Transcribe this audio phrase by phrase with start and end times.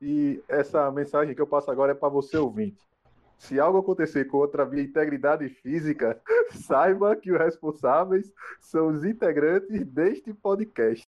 [0.00, 2.86] E essa mensagem que eu passo agora é para você ouvinte.
[3.38, 9.86] Se algo acontecer contra a minha integridade física, saiba que os responsáveis são os integrantes
[9.86, 11.07] deste podcast.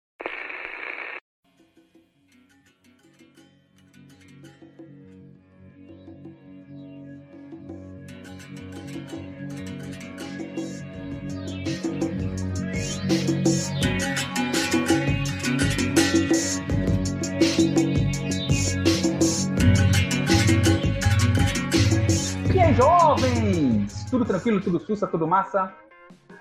[24.70, 25.74] Tudo sussa, tudo massa?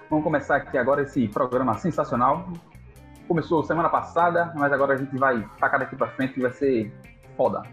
[0.07, 2.47] Vamos começar aqui agora esse programa sensacional.
[3.27, 6.93] Começou semana passada, mas agora a gente vai tacar daqui pra frente e vai ser
[7.35, 7.63] foda.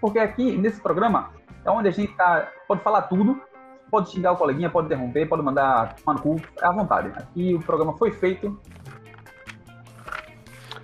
[0.00, 1.30] Porque aqui, nesse programa,
[1.64, 3.42] é onde a gente tá, pode falar tudo,
[3.90, 7.08] pode xingar o coleguinha, pode interromper, pode mandar tomar no cu, é à vontade.
[7.16, 8.60] Aqui o programa foi feito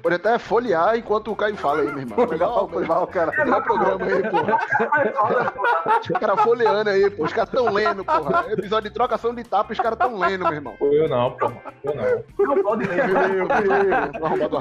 [0.06, 2.26] Pode até folhear enquanto o Caio fala aí, meu irmão.
[2.26, 3.32] Legal, legal, cara.
[3.32, 4.58] Tem um programa aí, porra.
[6.00, 7.24] Os caras folheando aí, pô.
[7.24, 8.44] Os caras tão lendo, porra.
[8.52, 10.76] Episódio de trocação de tapa, os caras tão lendo, meu irmão.
[10.80, 11.56] Eu não, porra.
[11.82, 12.54] Eu não.
[12.54, 13.04] Não pode ler.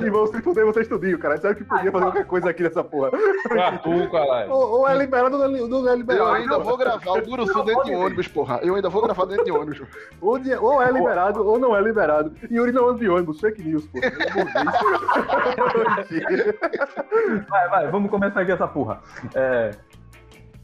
[0.04, 1.38] E vão se fuder, você estudinho, cara.
[1.38, 3.12] Sabe que podia fazer qualquer coisa aqui nessa porra.
[3.12, 4.52] Tu, caralho.
[4.52, 6.32] Ou, é liberado ou não é Eu liberado.
[6.32, 8.62] ainda vou gravar o Duro Sul dentro de ônibus, porra.
[8.64, 9.88] Eu ainda vou gravar dentro de ônibus.
[10.20, 12.34] Ou, é liberado ou não é liberado.
[12.50, 14.00] Yuri não anda de ônibus, fake news, pô.
[17.50, 19.02] Vai, vai, vamos começar aqui essa porra.
[19.34, 19.72] É...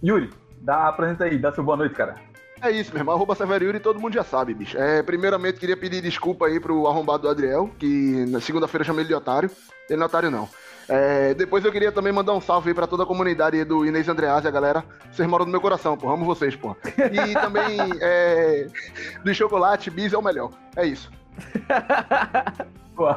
[0.04, 2.16] Yuri, dá, apresenta aí, dá seu boa noite, cara.
[2.62, 3.16] É isso, meu irmão.
[3.16, 4.78] Arroba Severo Yuri, todo mundo já sabe, bicho.
[4.78, 9.02] É, primeiramente, queria pedir desculpa aí pro arrombado do Adriel, que na segunda-feira eu chamei
[9.02, 9.50] ele de otário.
[9.90, 10.48] Ele não é otário, não.
[10.88, 14.08] É, depois eu queria também mandar um salve aí pra toda a comunidade do Inês
[14.08, 14.84] Andreasa, galera.
[15.12, 16.12] Vocês moram no meu coração, pô.
[16.12, 16.76] Amo vocês, pô.
[16.86, 18.68] E também, é,
[19.24, 20.52] do chocolate, bis é o melhor.
[20.76, 21.12] É isso.
[23.02, 23.10] Pô,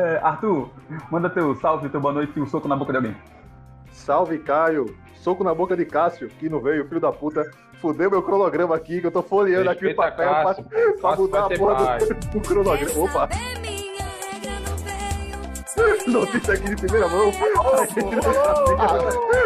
[0.00, 0.70] é, Arthur,
[1.10, 3.14] manda teu salve, teu boa noite e um soco na boca de alguém.
[3.92, 4.96] Salve, Caio.
[5.16, 7.44] Soco na boca de Cássio, que não veio, filho da puta.
[7.82, 10.64] Fudeu meu cronograma aqui, que eu tô folheando aqui o Respeita papel pra, Cássio.
[10.98, 12.98] pra mudar a porra do, do cronograma.
[12.98, 13.28] Opa,
[16.08, 17.30] notícia aqui de primeira mão.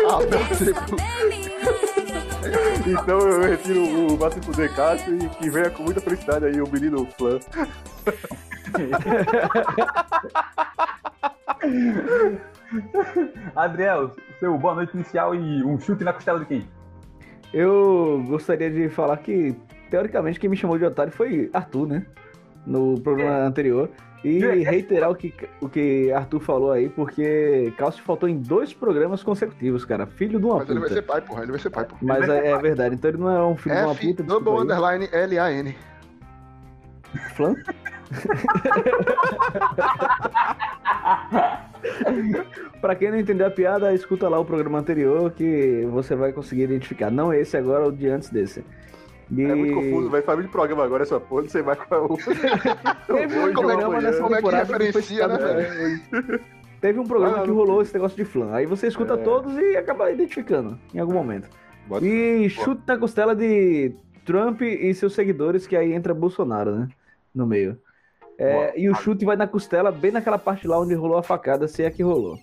[0.06, 0.18] Ah.
[2.86, 7.04] Então eu retiro o fuder Cássio e que venha com muita felicidade aí o menino
[7.18, 7.40] fã.
[13.54, 16.68] Adriel, seu boa noite inicial e um chute na costela de quem?
[17.52, 19.54] Eu gostaria de falar que,
[19.90, 22.06] teoricamente, quem me chamou de otário foi Arthur, né?
[22.66, 23.88] No programa anterior.
[24.24, 24.54] E É.
[24.70, 29.84] reiterar o que, o que Arthur falou aí, porque Cássio faltou em dois programas consecutivos,
[29.84, 30.06] cara.
[30.06, 31.00] Filho de uma Mas ele vai puta.
[31.00, 31.42] ser pai, porra.
[31.42, 32.00] Ele vai ser pai, porra.
[32.02, 34.22] Mas é, é verdade, então ele não é um filho de uma F puta.
[34.22, 35.76] double underline L-A-N.
[37.34, 37.54] Flan?
[42.80, 46.62] pra quem não entendeu a piada, escuta lá o programa anterior que você vai conseguir
[46.64, 47.10] identificar.
[47.10, 48.64] Não esse agora, o de antes desse.
[49.30, 49.42] E...
[49.42, 52.04] É muito confuso, vai família de programa agora essa porra, não sei mais qual é
[52.04, 52.16] o.
[53.16, 54.42] Teve um programa nessa amanhã.
[54.42, 56.40] Como é que referencia, né, velho?
[56.80, 58.52] Teve um programa Ah, que rolou esse negócio de flan.
[58.52, 59.16] Aí você escuta É.
[59.16, 61.48] todos e acaba identificando em algum momento.
[61.86, 63.94] Bota- E chute na costela de
[64.26, 66.88] Trump e seus seguidores, que aí entra Bolsonaro, né?
[67.34, 67.78] No meio.
[68.38, 71.68] É, e o chute vai na costela, bem naquela parte lá onde rolou a facada,
[71.68, 72.38] se é que rolou.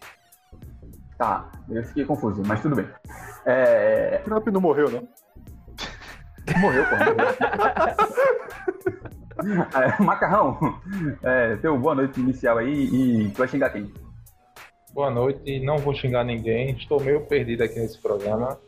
[1.18, 2.88] Tá, eu fiquei confuso, mas tudo bem.
[3.46, 4.22] É...
[4.24, 5.08] Trump não morreu, não.
[6.60, 6.96] Morreu, pô.
[6.96, 8.42] Morreu.
[9.44, 10.56] É, Macarrão,
[11.24, 13.92] é, teu boa noite inicial aí e tu vai xingar quem?
[14.94, 16.72] Boa noite, não vou xingar ninguém.
[16.72, 18.60] Estou meio perdido aqui nesse programa.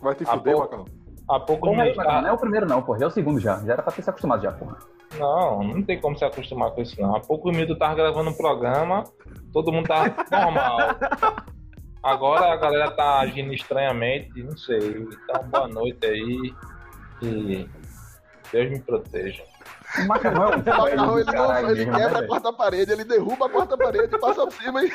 [0.00, 0.60] Vai te fuder, pô.
[0.60, 0.84] Macarrão.
[1.28, 3.58] Há pouco Não, me não é o primeiro não, já é o segundo já.
[3.64, 4.78] Já era pra ter se acostumado já, porra.
[5.18, 7.16] Não, não tem como se acostumar com isso, não.
[7.16, 9.04] Há pouco minutos eu tava gravando um programa,
[9.52, 10.78] todo mundo tá normal.
[12.02, 14.78] Agora a galera tá agindo estranhamente, não sei.
[14.78, 16.54] Então, boa noite aí.
[17.22, 17.68] E
[18.52, 19.42] Deus me proteja.
[19.98, 23.48] O Macarrão é O macarrão, ele, não, ele quebra a quarta parede, ele derruba a
[23.48, 24.92] quarta parede, passa por cima e,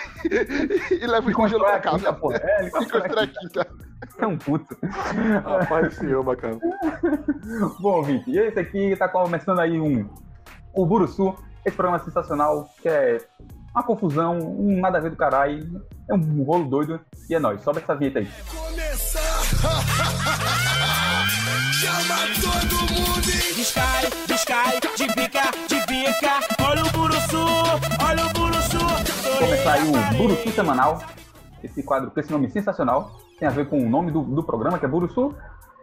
[0.91, 2.13] e leva o pra casa.
[2.13, 2.31] pô.
[2.31, 3.65] É, ele E constrói a
[4.17, 4.77] É um puto.
[5.43, 6.59] Rapaz do senhor, Macarrão.
[7.79, 10.09] Bom, Vic, e esse aqui tá começando aí um
[10.73, 13.17] o Buruçu, esse programa sensacional, que é
[13.73, 16.99] uma confusão, um nada a ver do caralho, é um rolo doido,
[17.29, 18.27] e é nóis, sobe essa vinheta aí.
[21.73, 23.11] Chama todo mundo
[23.61, 26.39] descai, descai, de pica, de pica.
[26.63, 27.45] Olha o Buruçu,
[28.03, 28.79] olha o Buruçu.
[29.37, 31.01] começar aí o Buruçu Semanal,
[31.65, 34.77] esse quadro com esse nome sensacional, tem a ver com o nome do, do programa,
[34.77, 35.35] que é Buruçu.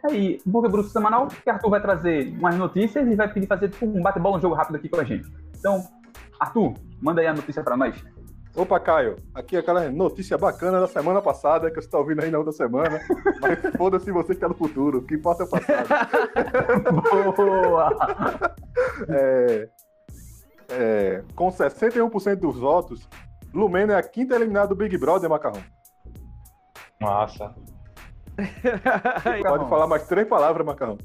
[0.05, 1.27] Aí, por que Buruçu Semanal?
[1.27, 4.55] Porque Arthur vai trazer umas notícias e vai pedir fazer tipo, um bate-bola, um jogo
[4.55, 5.29] rápido aqui com a gente.
[5.59, 5.83] Então,
[6.39, 8.03] Arthur, manda aí a notícia pra nós.
[8.55, 12.31] Opa, Caio, aqui é aquela notícia bacana da semana passada, que você tá ouvindo aí
[12.31, 13.01] na outra semana.
[13.41, 15.89] Mas foda-se você que tá no futuro, o que importa é o passado.
[17.37, 17.91] Boa!
[19.09, 19.69] É,
[20.71, 23.09] é, com 61% dos votos,
[23.53, 25.63] Lumena é a quinta eliminada do Big Brother, Macarrão.
[27.01, 27.55] Massa.
[29.47, 30.99] Pode falar mais três palavras, Macarrão.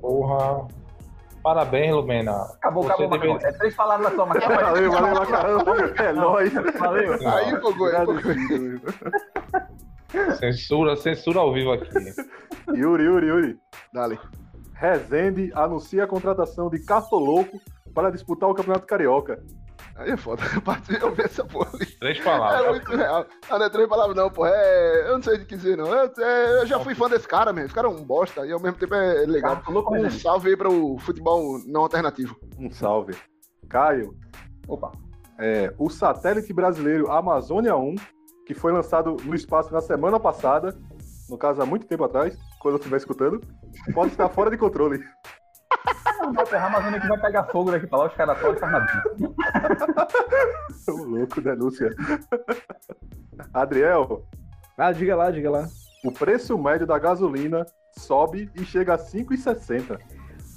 [0.00, 0.66] Porra.
[1.42, 2.32] Parabéns, Lumena.
[2.54, 3.54] Acabou, Você acabou, deveria- Macarrão.
[3.54, 4.56] É três palavras só, Macarrão.
[4.56, 5.58] Valeu, valeu, Macarrão.
[5.98, 6.52] É nóis.
[6.78, 7.28] Valeu.
[7.28, 8.06] Aí empolgou, aí.
[10.38, 11.88] Censura, censura ao vivo aqui.
[12.74, 13.58] Yuri, Yuri, Yuri.
[13.92, 14.18] Dale.
[14.74, 17.58] Rezende anuncia a contratação de Cartoloco
[17.94, 19.42] para disputar o Campeonato Carioca.
[19.98, 20.42] Aí é foda.
[20.54, 21.86] Eu parti- eu vi essa porra ali.
[21.86, 22.70] Três É palavras.
[22.70, 23.26] muito real.
[23.48, 24.46] Ah, não é três palavras, não, pô.
[24.46, 25.08] É.
[25.08, 25.86] Eu não sei o que dizer, não.
[25.86, 27.66] Eu, é, eu já fui fã desse cara, mesmo.
[27.66, 29.56] Esse cara é um bosta e ao mesmo tempo é legal.
[29.56, 30.10] Cartoloco, Um né?
[30.10, 32.36] salve aí para o futebol não alternativo.
[32.58, 33.16] Um salve.
[33.68, 34.14] Caio,
[34.68, 34.92] Opa.
[35.38, 37.94] é, o satélite brasileiro Amazônia 1,
[38.46, 40.76] que foi lançado no espaço na semana passada,
[41.28, 43.40] no caso há muito tempo atrás, quando eu estiver escutando,
[43.92, 45.02] pode estar fora de controle.
[46.26, 48.38] Não vai ferrar, mas onde é que vai pegar fogo daqui pra lá, os caras
[48.40, 49.02] só armadinho.
[50.88, 51.90] Ô, louco, denúncia.
[53.52, 54.24] Adriel,
[54.78, 55.66] Ah, diga lá, diga lá.
[56.04, 57.64] o preço médio da gasolina
[57.98, 59.98] sobe e chega a 5,60.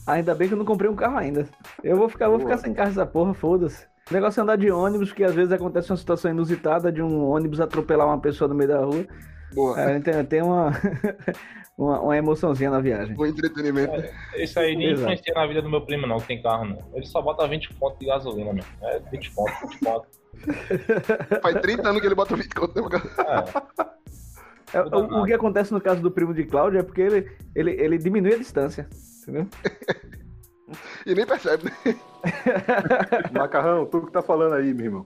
[0.08, 1.48] Ainda bem que eu não comprei um carro ainda.
[1.84, 3.86] Eu vou ficar, vou ficar sem carro essa porra, foda-se.
[4.10, 7.24] O negócio é andar de ônibus, porque às vezes acontece uma situação inusitada de um
[7.30, 9.06] ônibus atropelar uma pessoa no meio da rua.
[9.54, 9.80] Boa.
[9.80, 10.72] É, tem, tem uma,
[11.80, 13.16] uma, uma emoçãozinha na viagem.
[13.16, 13.94] Bom entretenimento.
[14.36, 16.78] Isso aí nem influencia na vida do meu primo, não, que tem carro, não.
[16.94, 18.70] Ele só bota 20 pontos de gasolina, mesmo.
[18.82, 20.20] É 20 pontos, 20 pontos.
[21.42, 22.90] Faz 30 anos que ele bota 20 conto.
[22.90, 23.96] cara?
[24.74, 24.78] É.
[24.78, 27.72] É, o, o que acontece no caso do primo de Cláudio é porque ele, ele,
[27.72, 28.88] ele diminui a distância.
[29.22, 29.48] Entendeu?
[31.04, 31.96] E nem percebe, né?
[33.34, 35.06] Macarrão, tu que tá falando aí, meu irmão.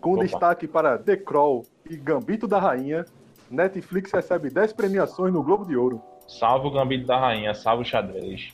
[0.00, 0.24] Com Opa.
[0.24, 3.04] destaque para The Crawl e Gambito da Rainha,
[3.50, 6.00] Netflix recebe 10 premiações no Globo de Ouro.
[6.26, 8.52] Salve o gambito da rainha, salve o xadrez.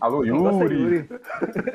[0.00, 0.74] Alô, Yuri.
[0.74, 1.08] Yuri.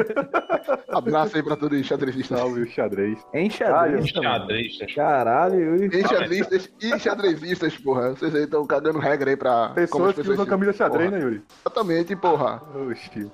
[0.88, 2.40] Abraço aí pra todos os xadrezistas.
[2.40, 3.20] Salve o xadrez.
[3.34, 4.12] Em xadrez.
[4.12, 4.70] também.
[4.70, 5.98] Xadrez, Caralho, Yuri.
[5.98, 8.12] E xadrezistas e xadrezistas, porra.
[8.12, 9.70] Vocês aí estão cagando regra aí pra.
[9.70, 11.20] Pessoas as que usam camisa xadrez, porra.
[11.20, 11.44] né, Yuri?
[11.60, 12.62] Exatamente, porra.
[12.90, 13.32] Oxi.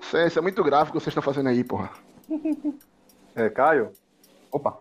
[0.00, 1.90] Isso é, isso é muito gráfico que vocês estão fazendo aí, porra.
[3.34, 3.90] É, Caio,
[4.50, 4.78] Opa.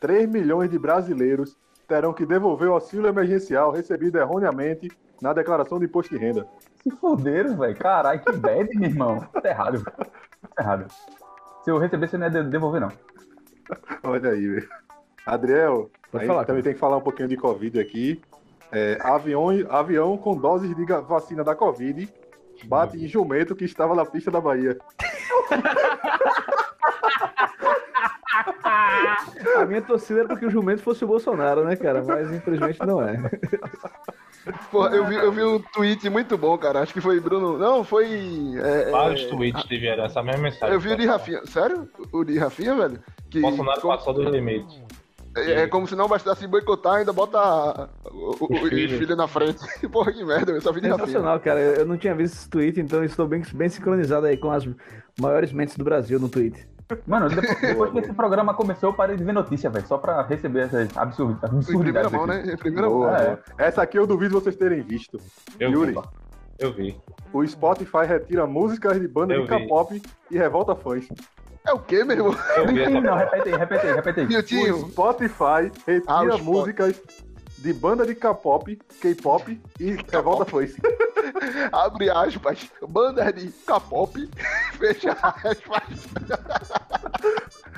[0.00, 1.56] 3 milhões de brasileiros
[1.92, 4.90] terão que devolver o auxílio emergencial recebido erroneamente
[5.20, 6.46] na declaração de imposto de renda.
[6.82, 7.76] Se fuderam, velho.
[7.76, 9.20] Caralho, que bad, meu irmão.
[9.42, 9.84] Tá errado.
[9.84, 10.06] Tá
[10.58, 10.86] errado.
[11.62, 12.88] Se eu receber, você não ia de- devolver, não.
[14.04, 14.68] Olha aí, velho.
[15.26, 18.22] Adriel, Pode a falar, gente também tem que falar um pouquinho de Covid aqui.
[18.72, 22.08] É, avião, avião com doses de vacina da Covid
[22.64, 24.78] bate em jumento que estava na pista da Bahia.
[29.56, 32.02] A minha torcida era porque o jumento fosse o Bolsonaro, né, cara?
[32.02, 33.16] Mas infelizmente não é.
[34.70, 36.80] Porra, eu vi, eu vi um tweet muito bom, cara.
[36.80, 37.56] Acho que foi Bruno.
[37.56, 38.06] Não, foi.
[38.60, 40.74] é, é, Vários tweets tiveram essa mesma mensagem.
[40.74, 41.46] Eu vi o de Rafinha.
[41.46, 41.88] Sério?
[42.10, 42.98] O de Rafinha, velho?
[43.30, 44.82] Que Bolsonaro como- passou dos limites.
[45.36, 48.98] é, é como se não bastasse boicotar, ainda bota o, o, filhos.
[48.98, 49.60] filhos na frente.
[49.88, 51.06] Porra, que merda, eu só vi de Rafinha.
[51.06, 51.60] Sensacional, cara.
[51.60, 54.68] Eu não tinha visto esse tweet, então estou bem, bem sincronizado aí com as
[55.20, 56.66] maiores mentes do Brasil no tweet.
[57.06, 59.86] Mano, depois, depois que esse programa começou, eu parei de ver notícia, velho.
[59.86, 61.56] Só pra receber essas absurd, Em primeira
[62.08, 62.12] absurdidades.
[62.12, 62.46] mão, aqui.
[62.46, 62.56] né?
[62.56, 63.16] Primeira Boa, mão.
[63.20, 63.38] É.
[63.58, 65.18] Essa aqui eu duvido vocês terem visto.
[65.58, 65.98] Eu Yuri, vi.
[66.58, 67.00] Eu vi.
[67.32, 69.48] o Spotify retira músicas de banda Eu de.
[69.48, 71.08] K-pop e revolta fãs.
[71.64, 72.36] É o quê, meu irmão?
[72.56, 73.16] Eu Não vi essa entendi, não.
[73.16, 74.20] Repete aí, repete aí, repete
[74.56, 74.70] aí.
[74.72, 77.00] O Spotify retira Ah, o músicas
[77.58, 80.74] de banda de K-pop, K-pop e revolta fãs.
[81.72, 84.28] abre aspas, bandas de K-pop,
[84.78, 86.08] fecha aspas.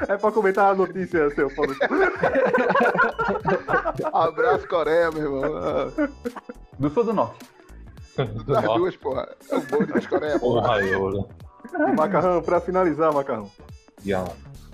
[0.08, 1.75] É pra comentar a notícia, seu Paulo.
[4.12, 5.92] Abraço Coreia, meu irmão.
[6.78, 7.46] Do Sul do Norte.
[8.16, 8.78] Do Das norte.
[8.78, 9.28] duas, porra.
[9.50, 10.62] É o bonde das Coreia, porra.
[10.62, 11.28] Porra, eu.
[11.96, 13.50] Macarrão, pra finalizar, Macarrão.
[14.04, 14.25] Já.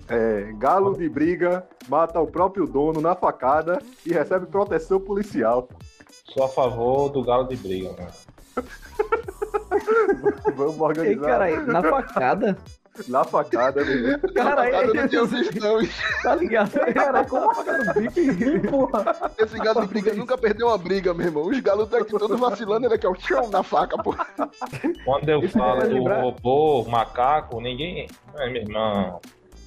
[0.08, 5.68] É, galo de briga mata o próprio dono na facada e recebe proteção policial.
[6.24, 8.10] Sou a favor do galo de briga, mano.
[10.56, 12.58] Vamos Ei, organizar caralho, na facada?
[13.08, 13.84] Na facada.
[13.84, 14.18] né?
[14.34, 15.78] Caralho, Eu não tinha visto, não.
[16.22, 16.72] tá ligado?
[16.94, 18.68] Cara, como a facada do bip?
[18.68, 19.32] Porra.
[19.38, 21.46] Esse galo de briga nunca perdeu uma briga, meu irmão.
[21.46, 24.26] Os galos estão aqui todos vacilando, ele aqui, ó, tchau, na faca, porra.
[25.04, 28.08] Quando eu Isso me falo do robô, macaco, ninguém.
[28.36, 29.20] Ai, meu irmão.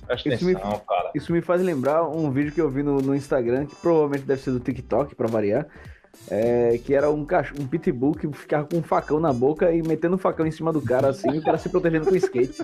[0.06, 1.12] Presta Isso me- atenção, cara.
[1.16, 4.42] Isso me faz lembrar um vídeo que eu vi no, no Instagram, que provavelmente deve
[4.42, 5.66] ser do TikTok, pra variar.
[6.30, 7.52] É, que era um, cach...
[7.60, 10.72] um pitbull que ficava com um facão na boca e metendo um facão em cima
[10.72, 12.64] do cara assim para se protegendo com skate.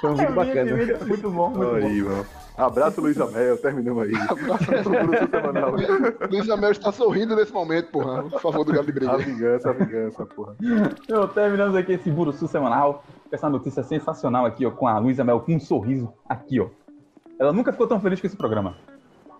[0.00, 0.76] Foi um vídeo bacana.
[1.06, 2.26] Muito bom, muito Aí, mano.
[2.56, 3.56] Abraço, Luiz Amel.
[3.58, 4.14] Terminamos aí.
[4.14, 5.74] Abraço, Bruno Semanal.
[6.30, 8.22] Luiz Amel está sorrindo nesse momento, porra.
[8.24, 10.56] Por favor, do Galo de A vingança, a vingança, porra.
[11.04, 13.04] Então, terminamos aqui esse Buruçu semanal.
[13.30, 16.68] Essa notícia sensacional aqui, ó, com a Luísa Mel com um sorriso aqui, ó.
[17.38, 18.76] Ela nunca ficou tão feliz com esse programa.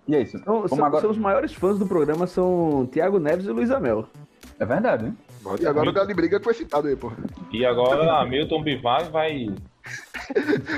[0.08, 0.38] E é isso.
[0.38, 1.02] Então, são, agora.
[1.02, 4.08] são os maiores fãs do programa são Thiago Neves e Luiz Amel.
[4.58, 5.16] É verdade, hein?
[5.60, 7.16] E agora o Galo de Briga foi citado aí, porra.
[7.52, 9.48] E agora Milton Bivar vai.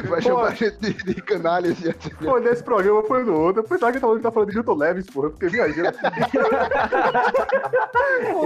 [0.09, 2.11] Vai chamar a gente de, de canalhas e assim.
[2.23, 3.63] Pô, nesse programa foi no outro.
[3.63, 5.27] Eu pensava que ele tava falando de Milton Leves, porra.
[5.29, 5.91] Eu fiquei viajando.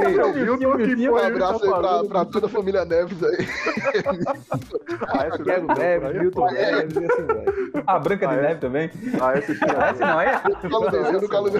[0.06, 2.84] Ei, é o Milton que Um ele abraço tá aí pra, pra toda a família
[2.84, 3.46] Neves aí.
[5.08, 6.50] Ah, essa Thiago não, Neves, é Milton.
[6.50, 7.44] Neves e assim vai.
[7.86, 8.42] A Branca de Ah, é?
[8.42, 8.90] Neve também.
[9.20, 10.42] Ah, essa Ah, não é?
[10.68, 11.50] Galo desceu no Galo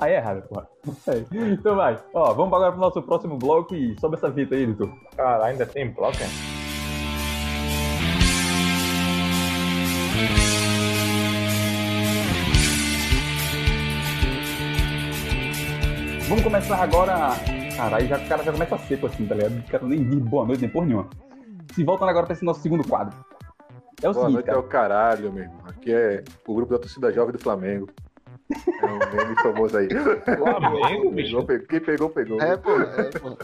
[0.00, 0.66] Aí é errado, porra.
[1.08, 1.26] Aí.
[1.32, 1.98] Então vai.
[2.14, 4.88] Ó, vamos agora pro nosso próximo bloco e sobe essa fita aí, editor.
[5.16, 6.59] Cara, ainda tem bloco, hein?
[16.28, 17.30] Vamos começar agora.
[17.76, 19.58] Caralho, já, o cara já começa seco assim, tá ligado?
[19.58, 21.08] O cara nem diz boa noite, nem porra nenhuma.
[21.74, 23.16] Se voltando agora pra esse nosso segundo quadro.
[24.02, 24.58] É o Boa seguinte, noite é cara.
[24.60, 25.58] o caralho, meu irmão.
[25.68, 27.88] Aqui é o grupo da torcida jovem do Flamengo.
[28.82, 29.88] É um meme famoso aí.
[29.88, 31.44] Flamengo, bicho.
[31.44, 31.66] Pegou.
[31.66, 32.40] Quem pegou, pegou.
[32.40, 33.36] É, porra, é, porra.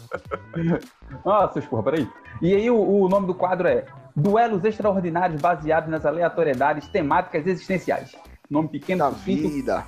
[1.24, 2.08] Ah, seus porra, peraí.
[2.42, 3.84] E aí o, o nome do quadro é
[4.14, 8.16] Duelos Extraordinários Baseados nas Aleatoriedades Temáticas Existenciais.
[8.50, 9.84] Nome pequeno, Da sucinto, vida.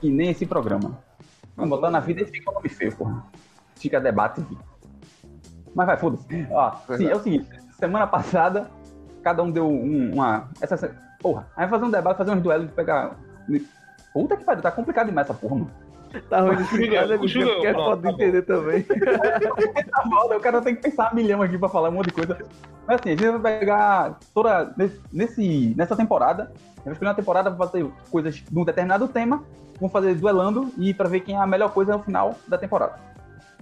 [0.00, 0.98] que nem esse programa.
[1.56, 3.24] Vamos botar na vida e fica um nome feio, porra.
[3.76, 4.56] Fica debate aqui.
[5.74, 6.46] Mas vai, foda-se.
[6.50, 7.48] Ó, sim, é o seguinte,
[7.78, 8.70] semana passada,
[9.22, 10.48] cada um deu um- uma.
[10.60, 13.16] Essa, porra, aí vai fazer um debate, fazer uns duelos de pegar.
[14.12, 15.70] Puta que pariu, tá complicado demais essa porra, mano.
[16.28, 17.38] Tá ruim de explicar, né, bicho?
[17.40, 18.82] Porque é foda de tá entender também.
[19.90, 22.12] Tá foda, o cara tem que pensar um milhão aqui pra falar um monte de
[22.12, 22.38] coisa.
[22.86, 24.74] Mas assim, a gente vai pegar toda.
[25.12, 29.08] Nesse, nessa temporada, a gente vai escolher uma temporada pra fazer coisas de um determinado
[29.08, 29.42] tema,
[29.78, 32.98] vamos fazer duelando e pra ver quem é a melhor coisa no final da temporada.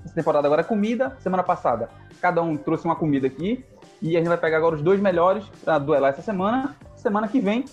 [0.05, 1.88] Essa temporada agora é comida, semana passada
[2.21, 3.65] cada um trouxe uma comida aqui
[4.00, 6.75] e a gente vai pegar agora os dois melhores pra duelar essa semana.
[6.97, 7.65] Semana que vem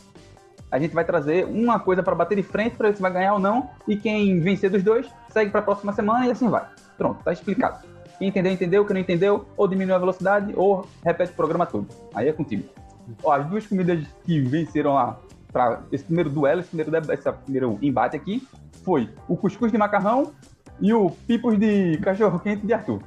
[0.73, 3.33] a gente vai trazer uma coisa pra bater de frente pra ver se vai ganhar
[3.33, 6.65] ou não e quem vencer dos dois segue pra próxima semana e assim vai.
[6.97, 7.85] Pronto, tá explicado.
[8.17, 8.83] Quem entendeu, entendeu.
[8.83, 11.87] Quem não entendeu, ou diminui a velocidade ou repete o programa todo.
[12.15, 12.63] Aí é contigo.
[13.23, 15.19] Ó, as duas comidas que venceram lá
[15.51, 18.47] para esse primeiro duelo, esse primeiro, esse primeiro embate aqui,
[18.83, 20.31] foi o cuscuz de macarrão
[20.81, 22.99] e o pipos de cachorro-quente de Arthur.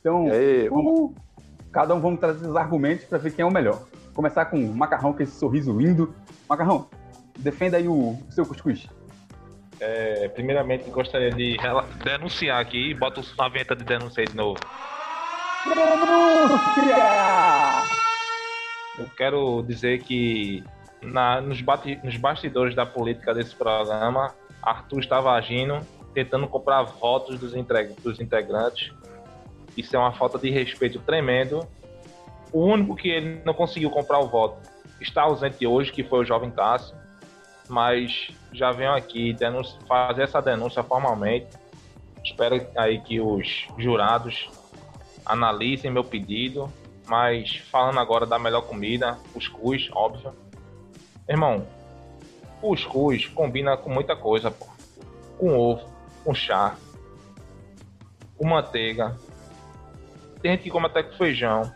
[0.00, 0.26] Então,
[0.70, 1.12] vamos-
[1.72, 3.82] cada um vamos trazer esses argumentos para ver quem é o melhor.
[4.14, 6.14] Começar com o macarrão, com esse sorriso lindo.
[6.48, 6.88] Macarrão,
[7.38, 8.86] defenda aí o, seu cuscuz.
[9.80, 11.56] É, primeiramente, gostaria de
[12.02, 12.94] denunciar aqui.
[12.94, 14.58] Bota o- na venta de denúncia aí de novo.
[18.98, 20.64] Eu quero dizer que
[21.02, 25.78] na- nos, bate- nos bastidores da política desse programa, Arthur estava agindo,
[26.12, 27.52] tentando comprar votos dos,
[28.02, 28.92] dos integrantes.
[29.76, 31.60] Isso é uma falta de respeito tremendo.
[32.52, 34.58] O único que ele não conseguiu comprar o voto
[35.00, 36.96] está ausente hoje, que foi o jovem Cássio.
[37.68, 41.48] Mas já venho aqui denunci- fazer essa denúncia formalmente.
[42.24, 44.48] Espero aí que os jurados
[45.24, 46.72] analisem meu pedido.
[47.06, 50.34] Mas falando agora da melhor comida, cuscuz, óbvio.
[51.28, 51.66] Irmão,
[52.60, 54.66] cuscuz combina com muita coisa, pô.
[55.38, 55.88] Com ovo,
[56.24, 56.74] com chá,
[58.36, 59.16] com manteiga.
[60.42, 61.72] Tem gente que come até com feijão.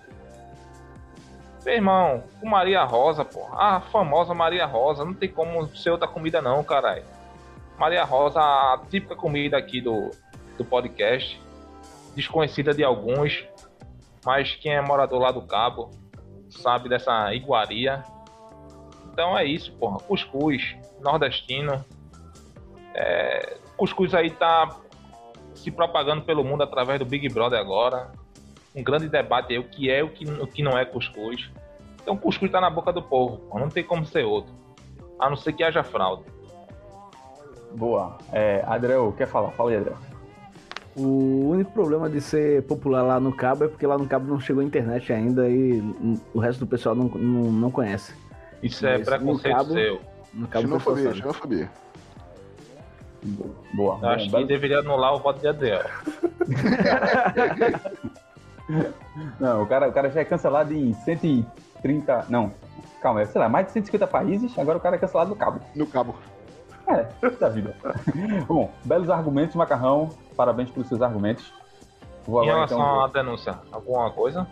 [1.64, 3.46] Meu irmão, com Maria Rosa, pô.
[3.52, 5.04] A famosa Maria Rosa.
[5.04, 7.04] Não tem como ser outra comida, não, caralho.
[7.78, 10.10] Maria Rosa, a típica comida aqui do,
[10.58, 11.40] do podcast.
[12.16, 13.44] Desconhecida de alguns.
[14.24, 15.90] Mas quem é morador lá do Cabo
[16.50, 18.04] sabe dessa iguaria.
[19.12, 19.98] Então é isso, porra.
[19.98, 21.84] Cuscuz, nordestino.
[22.94, 24.68] É, cuscuz aí tá
[25.54, 28.10] se propagando pelo mundo através do Big Brother agora.
[28.74, 31.50] Um grande debate aí, o que é e o que, o que não é cuscuz.
[32.02, 33.58] Então cuscuz tá na boca do povo, pô.
[33.58, 34.52] não tem como ser outro.
[35.18, 36.24] A não ser que haja fraude.
[37.74, 38.18] Boa.
[38.32, 39.50] É, Adriel, quer falar?
[39.52, 39.96] Fala aí, Adriel.
[40.96, 44.40] O único problema de ser popular lá no Cabo é porque lá no Cabo não
[44.40, 45.80] chegou a internet ainda e
[46.34, 48.14] o resto do pessoal não, não, não conhece.
[48.62, 50.00] Isso é Mas preconceito no cabo- seu.
[50.34, 51.70] No Cabo Xenofobia, xenofobia.
[53.74, 53.98] Boa.
[54.02, 55.82] Eu acho que Belo- deveria anular o voto de Adriel.
[59.38, 62.26] Não, o cara, o cara já é cancelado em 130.
[62.28, 62.50] Não,
[63.00, 65.60] calma, é, sei lá, mais de 150 países, agora o cara é cancelado no cabo.
[65.74, 66.14] No cabo.
[66.86, 67.76] É, da vida.
[68.46, 70.10] Bom, belos argumentos, Macarrão.
[70.36, 71.52] Parabéns pelos seus argumentos.
[72.26, 74.46] Vou Em agora, relação então, à denúncia, alguma coisa?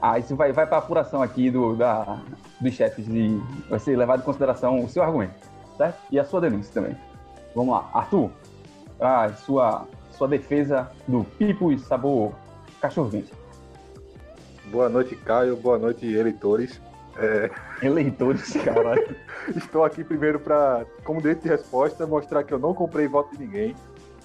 [0.00, 2.20] Ah, isso vai, vai para apuração aqui do, da,
[2.60, 5.34] dos chefes e vai ser levado em consideração o seu argumento,
[5.76, 5.98] certo?
[6.10, 6.96] E a sua denúncia também.
[7.54, 8.30] Vamos lá, Arthur,
[9.00, 12.32] a sua, sua defesa do Pipo e Sabor
[12.80, 13.32] Cachorro Quente.
[14.66, 15.56] Boa noite, Caio.
[15.56, 16.80] Boa noite, eleitores.
[17.18, 17.50] É,
[17.82, 19.16] Eleitores, caralho.
[19.56, 23.42] estou aqui primeiro para, como direito de resposta, mostrar que eu não comprei voto de
[23.44, 23.74] ninguém.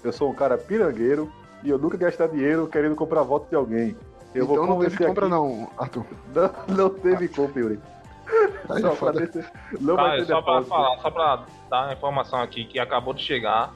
[0.03, 1.31] Eu sou um cara pirangueiro
[1.63, 3.95] e eu nunca gastar dinheiro querendo comprar voto de alguém.
[4.33, 6.05] Eu então vou não teve compra aqui- não, Arthur.
[6.67, 7.79] Não, não teve compra, Yuri.
[8.69, 13.21] Aí Só é vai só falar, só pra dar uma informação aqui que acabou de
[13.21, 13.73] chegar.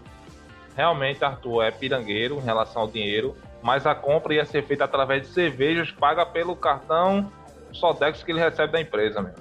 [0.75, 5.24] Realmente, Arthur é pirangueiro em relação ao dinheiro, mas a compra ia ser feita através
[5.24, 7.31] de cervejas paga pelo cartão
[7.74, 9.34] Sodex que ele recebe da empresa, meu.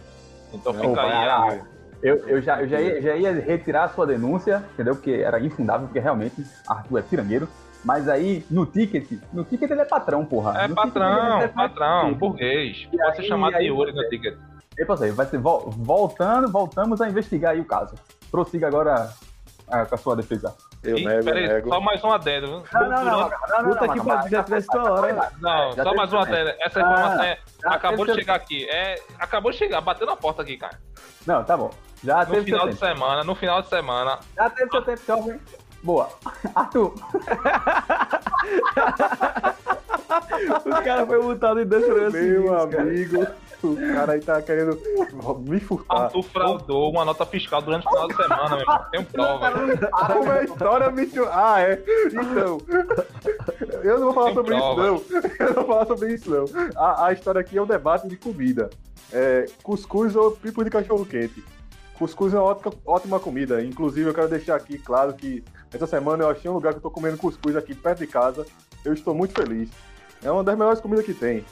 [0.52, 1.12] Então Não, fica aí.
[1.28, 1.60] a-
[2.02, 4.94] Eu, eu, já, eu já, ia, já ia retirar a sua denúncia, entendeu?
[4.94, 7.48] Porque era infundável, porque realmente Arthur é pirangueiro.
[7.84, 10.62] Mas aí, no ticket, no ticket ele é patrão, porra.
[10.64, 12.88] É No patrão, mais patrão, burguês.
[12.90, 14.36] Pode ser aí- chamado aí de Yuri no ticket.
[14.78, 17.94] E, é, vai ser vol- voltando, voltamos a investigar aí o caso.
[18.30, 19.10] Prossiga agora
[19.68, 20.54] ah, com a sua defesa.
[20.84, 21.68] Eu Ih, nego, peraí, nego.
[21.70, 22.46] só mais um adendo.
[22.46, 22.62] viu?
[22.72, 24.92] Não, não, não, Durante- não, não, Puta não, que não, pariu, não, já tivesse tua
[24.92, 25.32] hora.
[25.40, 26.50] Não, Já só mais uma adendo.
[26.60, 28.68] Essa Ah, informação é- já acabou de chegar aqui.
[28.70, 30.78] É, acabou de chegar, bateu na porta aqui, cara.
[31.26, 31.70] Não, tá bom.
[32.02, 35.40] Já No final de semana, no final de semana, Já teve seu tempo, jovem.
[35.84, 36.08] Boa.
[36.54, 36.92] Arthur,
[40.64, 42.82] O cara foi multado em dois programas Meu seguidos, cara.
[42.82, 43.26] amigo,
[43.62, 44.78] o cara aí tá querendo
[45.40, 46.04] me furtar.
[46.04, 48.84] Arthur fraudou uma nota fiscal durante o final de semana, meu irmão.
[48.90, 49.50] Tenho prova.
[49.50, 51.82] Como é a história me chu- Ah, é?
[52.12, 52.58] Então.
[53.82, 54.82] Eu não vou falar Tem sobre prova.
[54.94, 55.20] isso, não.
[55.40, 56.44] Eu não vou falar sobre isso, não.
[56.76, 58.70] A, a história aqui é um debate de comida.
[59.12, 61.42] É, cuscuz ou pipo de cachorro quente.
[61.98, 63.64] Cuscuz é uma ótima, ótima comida.
[63.64, 66.82] Inclusive, eu quero deixar aqui claro que essa semana eu achei um lugar que eu
[66.82, 68.46] tô comendo cuscuz aqui perto de casa.
[68.84, 69.70] Eu estou muito feliz.
[70.22, 71.44] É uma das melhores comidas que tem.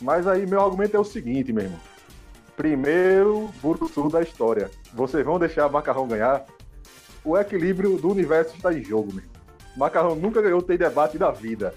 [0.00, 1.80] Mas aí, meu argumento é o seguinte, meu irmão.
[2.56, 4.70] Primeiro burro da história.
[4.92, 6.44] Vocês vão deixar Macarrão ganhar?
[7.24, 9.24] O equilíbrio do universo está em jogo, meu.
[9.76, 11.74] Macarrão nunca ganhou tem debate da vida.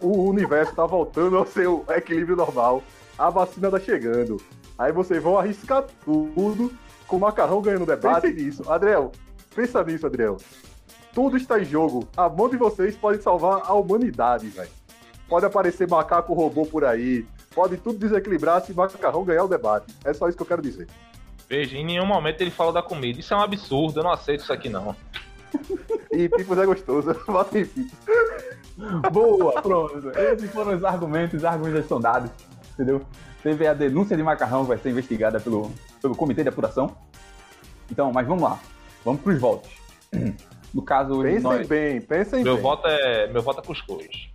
[0.00, 2.82] O universo tá voltando ao seu equilíbrio normal.
[3.18, 4.40] A vacina tá chegando.
[4.78, 6.70] Aí vocês vão arriscar tudo
[7.06, 8.28] com o Macarrão ganhando o debate.
[8.28, 8.70] Pense nisso.
[8.70, 9.12] Adriel,
[9.54, 10.36] pensa nisso, Adriel.
[11.14, 12.06] Tudo está em jogo.
[12.16, 14.70] A mão de vocês pode salvar a humanidade, velho.
[15.28, 17.26] Pode aparecer macaco robô por aí.
[17.54, 19.94] Pode tudo desequilibrar se Macarrão ganhar o debate.
[20.04, 20.86] É só isso que eu quero dizer.
[21.48, 23.20] Veja, em nenhum momento ele falou da comida.
[23.20, 24.94] Isso é um absurdo, eu não aceito isso aqui, não.
[26.12, 27.16] E Pipos é gostoso.
[27.26, 27.92] Bota em Pipos.
[29.10, 30.10] Boa, pronto.
[30.10, 32.30] Esses foram os argumentos, os argumentos já estão dados,
[32.76, 33.02] entendeu?
[33.42, 36.94] Teve a denúncia de macarrão que vai ser investigada pelo, pelo comitê de apuração.
[37.90, 38.58] Então, mas vamos lá.
[39.04, 39.70] Vamos para os votos.
[40.74, 41.66] No caso, Pensem nós...
[41.66, 42.62] bem, pensem Meu bem.
[42.62, 43.28] voto é.
[43.32, 44.28] Meu voto é cuscuz.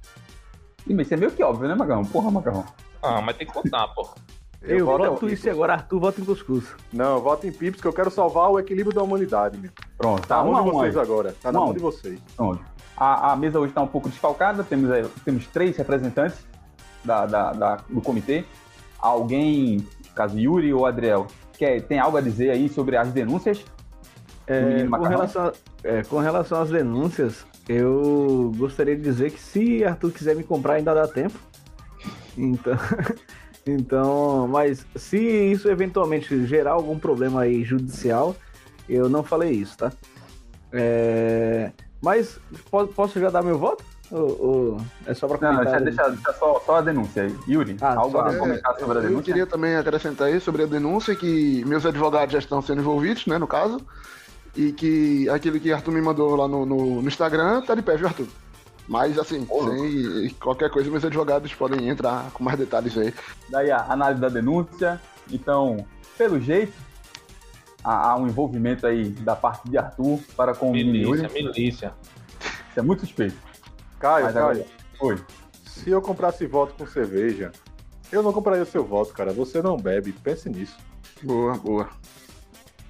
[0.88, 2.04] Ih, mas Isso é meio que óbvio, né, Macarrão?
[2.04, 2.65] Porra, Macarrão.
[2.99, 4.15] Ah, mas tem que contar, porra.
[4.60, 6.65] Eu, voto voto em isso e agora Arthur vota em cuscuz.
[6.91, 9.69] Não, eu voto em Pips que eu quero salvar o equilíbrio da humanidade, meu.
[9.97, 10.91] Pronto, Tá tá na um a de um aí.
[10.91, 11.36] vocês agora.
[11.43, 12.19] Tá na Um mão de vocês.
[12.36, 12.65] Pronto.
[12.97, 14.89] A, a mesa hoje está um pouco desfalcada, temos,
[15.23, 16.39] temos três representantes
[17.03, 18.43] da, da- da- do comitê.
[18.99, 19.85] Alguém,
[20.15, 23.63] caso Yuri ou Adriel, quer, tem algo a dizer aí sobre as denúncias?
[24.47, 29.83] É, com, relação a- é, com relação às denúncias, eu gostaria de dizer que se
[29.83, 31.37] Arthur quiser me comprar, ainda dá tempo.
[32.37, 32.73] Então,
[33.65, 38.35] então, mas se isso eventualmente gerar algum problema aí judicial,
[38.89, 39.91] eu não falei isso, tá?
[40.73, 43.83] É, mas po- posso já dar meu voto?
[44.12, 45.82] Ou, ou é só para Não, comentar?
[45.82, 47.36] deixa, deixa- deixa só, só a denúncia aí.
[47.47, 49.24] Yuri, Ah, algo a comentar sobre a Eu denúncia?
[49.24, 53.38] queria também acrescentar aí sobre a denúncia que meus advogados já estão sendo envolvidos, né,
[53.38, 53.80] no caso,
[54.56, 57.95] e que aquilo que Arthur me mandou lá no, no, no Instagram tá de pé,
[57.95, 58.28] viu, Arthur?
[58.88, 63.13] Mas, assim, sem qualquer coisa, meus advogados podem entrar com mais detalhes aí.
[63.50, 65.00] Daí a análise da denúncia.
[65.32, 65.86] Então,
[66.17, 66.74] pelo jeito,
[67.82, 71.93] há, há um envolvimento aí da parte de Arthur para com o menino Milícia, milícia.
[72.69, 73.38] Isso é muito suspeito.
[74.01, 74.65] Caio, Mas Caio,
[75.01, 75.17] Oi.
[75.65, 77.51] se eu comprasse voto com cerveja,
[78.11, 79.31] eu não compraria o seu voto, cara.
[79.31, 80.11] Você não bebe.
[80.11, 80.75] Pense nisso.
[81.23, 81.87] Boa, boa.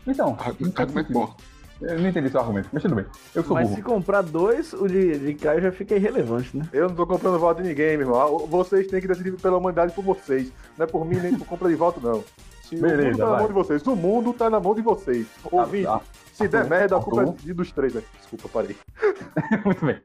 [0.07, 1.35] Então, Argu- Argumento bom.
[1.81, 3.05] eu não entendi seu argumento, mas tudo bem.
[3.35, 3.75] Eu sou Mas burro.
[3.77, 6.67] se comprar dois, o de, de Caio já fica irrelevante, né?
[6.73, 8.47] Eu não tô comprando voto de ninguém, meu irmão.
[8.47, 10.51] Vocês têm que decidir pela humanidade por vocês.
[10.77, 12.23] Não é por mim nem por compra de voto, não.
[12.63, 13.39] Se o Beleza, mundo tá na vai.
[13.39, 13.85] mão de vocês.
[13.87, 15.27] O mundo tá na mão de vocês.
[15.51, 16.01] Ouvinte, tá.
[16.41, 17.49] Se der Arthur, merda, a culpa Arthur.
[17.49, 17.93] é dos três.
[17.93, 18.01] né?
[18.19, 18.75] Desculpa, parei.
[19.65, 20.01] Muito bem.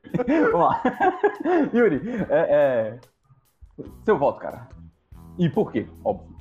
[0.53, 0.83] Vamos lá.
[1.75, 4.68] Yuri, é, é, seu voto, cara.
[5.38, 5.87] E por quê?
[6.05, 6.37] Óbvio.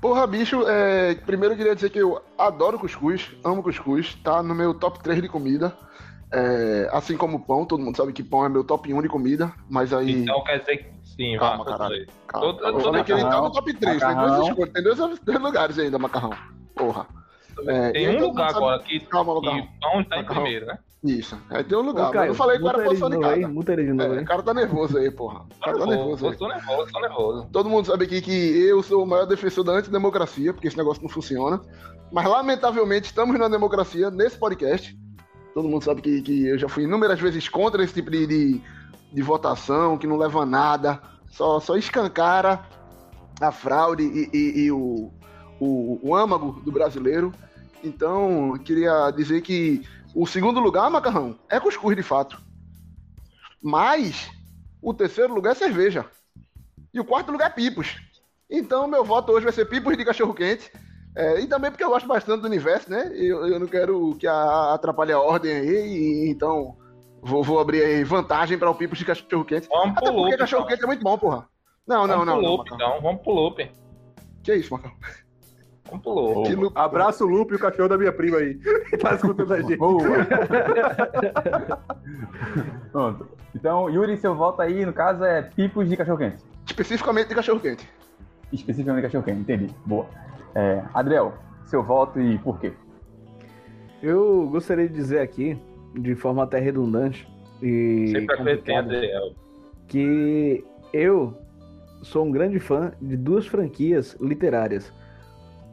[0.00, 4.54] Porra, bicho, é, primeiro eu queria dizer que eu adoro cuscuz, amo cuscuz, tá no
[4.54, 5.74] meu top 3 de comida.
[6.30, 9.52] É, assim como pão, todo mundo sabe que pão é meu top 1 de comida,
[9.70, 10.22] mas aí.
[10.22, 12.06] Então quer dizer que sim, Calma, vá, caralho.
[12.26, 14.54] Calma, Todo- eu todo falei que ele tá macarrão, no top 3, tem macarrão.
[14.54, 16.30] tem dois, dois lugares ainda, macarrão.
[16.74, 17.06] Porra.
[17.66, 19.68] É, Tem aí um lugar sabe- agora que, Calma, que macarrão.
[19.80, 20.78] pão está em primeiro, né?
[21.04, 21.38] Isso.
[21.50, 22.08] É, tem um lugar.
[22.08, 23.48] Ô, Caio, eu não falei muta era posição de aí, cada.
[23.52, 24.22] muta ele de novo É, aí.
[24.24, 25.40] o cara tá nervoso aí, porra.
[25.56, 26.36] O cara tá nervoso aí.
[26.38, 27.48] Tô nervoso, tô nervoso.
[27.52, 28.32] Todo mundo sabe aqui que
[28.66, 31.60] eu sou o maior defensor da antidemocracia, porque esse negócio não funciona.
[32.10, 34.96] Mas, lamentavelmente, estamos na democracia nesse podcast.
[35.52, 38.62] Todo mundo sabe que, que eu já fui inúmeras vezes contra esse tipo de, de,
[39.12, 42.60] de votação, que não leva a nada, só, só escancara
[43.42, 45.12] a fraude e, e- e o,
[45.64, 47.32] o, o âmago do brasileiro.
[47.82, 49.82] Então, queria dizer que
[50.14, 52.40] o segundo lugar, Macarrão, é cuscuz de fato.
[53.62, 54.30] Mas
[54.82, 56.06] o terceiro lugar é cerveja.
[56.92, 57.96] E o quarto lugar é pipos.
[58.48, 60.70] Então, meu voto hoje vai ser pipos de cachorro-quente.
[61.16, 63.10] É, e também porque eu gosto bastante do universo, né?
[63.14, 65.68] Eu, eu não quero que a, atrapalhe a ordem aí.
[65.68, 66.76] e- então,
[67.22, 69.68] vou, vou abrir aí vantagem para o pipos de cachorro-quente.
[69.68, 71.48] Vamos Até pro porque cachorro-quente é muito bom, porra.
[71.86, 72.32] Não, não, Vamos não.
[72.34, 72.90] pro não loop, Macarrão.
[72.96, 73.02] então.
[73.02, 73.70] Vamos pro loop.
[74.42, 74.78] Que isso?
[76.74, 78.54] Abraço o Lupe e o cachorro da minha prima aí.
[78.54, 79.76] Que tá escutando a gente.
[79.76, 80.02] Boa.
[82.92, 83.28] Pronto.
[83.54, 86.42] Então, Yuri, seu voto aí, no caso, é pipos de cachorro-quente.
[86.66, 87.88] Especificamente de cachorro-quente.
[88.52, 89.74] Especificamente cachorro-quente, entendi.
[89.86, 90.06] Boa.
[90.54, 92.72] É, Adriel, seu voto e por quê?
[94.02, 95.58] Eu gostaria de dizer aqui,
[95.94, 97.26] de forma até redundante
[97.62, 99.32] e Sempre em complicada, Adriel.
[99.88, 101.34] que eu
[102.02, 104.92] sou um grande fã de duas franquias literárias.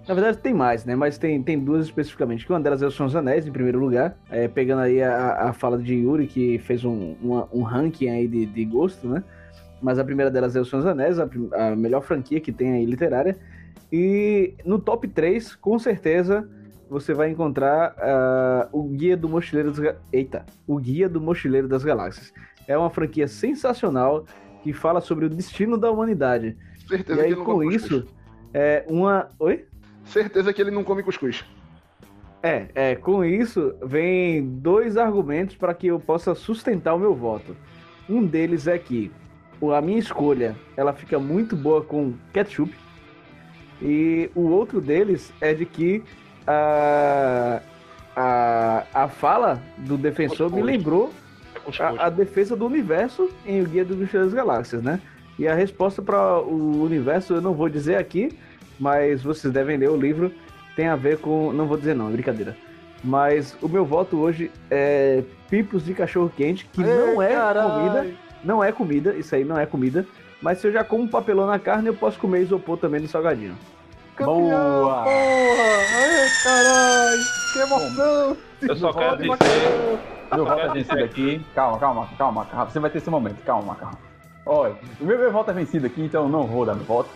[0.08, 0.96] Na verdade tem mais, né?
[0.96, 2.46] Mas tem, tem duas especificamente.
[2.46, 4.18] Que uma delas é o Senhor dos Anéis, em primeiro lugar.
[4.30, 8.28] É, pegando aí a, a fala de Yuri, que fez um, uma- um ranking aí
[8.28, 9.24] de, de gosto, né?
[9.82, 12.74] Mas a primeira delas é o Senhor dos Anéis, a, a melhor franquia que tem
[12.74, 13.38] aí literária.
[13.92, 16.50] E no top 3, com certeza,
[16.90, 21.84] você vai encontrar ah, o Guia do Mochileiro das Eita, o Guia do Mochileiro das
[21.84, 22.34] Galáxias.
[22.68, 24.26] É uma franquia sensacional
[24.64, 26.58] que fala sobre o destino da humanidade.
[26.88, 28.06] Certeza E aí, com isso,
[28.54, 29.30] é uma.
[29.40, 29.66] Oi?
[30.12, 31.46] Certeza que ele não come cuscuz.
[32.44, 37.56] É, é, com isso vem dois argumentos para que eu possa sustentar o meu voto.
[38.10, 39.12] Um deles é que
[39.76, 42.76] a minha escolha ela fica muito boa com ketchup.
[43.82, 46.04] E o outro deles é de que
[46.48, 47.62] a,
[48.16, 51.14] a, a fala do defensor me lembrou
[51.80, 55.00] É a, a defesa do universo em O Guia do Mochileiro das Galáxias, né?
[55.38, 58.38] E a resposta para o universo eu não vou dizer aqui,
[58.82, 60.34] mas vocês devem ler o livro.
[60.76, 61.54] Tem a ver com.
[61.54, 62.58] Não vou dizer não, é brincadeira.
[63.04, 68.08] Mas o meu voto hoje é pipos de cachorro quente, que não é comida.
[68.44, 70.06] Não é comida, isso aí não é comida.
[70.42, 73.56] Mas se eu já como papelão na carne, eu posso comer isopor também no salgadinho.
[74.20, 75.04] Boa!
[75.08, 77.22] Ai, caralho!
[77.54, 78.38] Que emoção!
[78.62, 79.38] Eu só quero dizer.
[80.34, 81.46] Meu voto é vencido aqui.
[81.54, 82.70] Calma, calma, calma, calma.
[82.70, 83.44] Você vai ter esse momento.
[83.44, 83.98] Calma, Macarrão.
[84.46, 87.10] Olha, o meu, meu voto é vencido aqui, então eu não vou dar meu voto.